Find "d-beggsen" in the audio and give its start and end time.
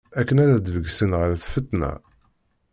0.65-1.11